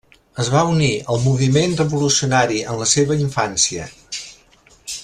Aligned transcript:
Es 0.43 0.47
va 0.53 0.61
unir 0.69 0.87
al 1.15 1.21
moviment 1.25 1.77
revolucionari 1.83 2.65
en 2.73 2.81
la 2.83 2.91
seva 2.95 3.21
infància. 3.27 3.89